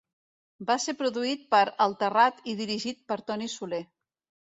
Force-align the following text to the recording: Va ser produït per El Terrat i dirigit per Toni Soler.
Va 0.69 0.77
ser 0.85 0.95
produït 1.01 1.45
per 1.53 1.61
El 1.87 1.95
Terrat 2.01 2.43
i 2.55 2.59
dirigit 2.65 3.07
per 3.13 3.23
Toni 3.31 3.55
Soler. 3.61 3.87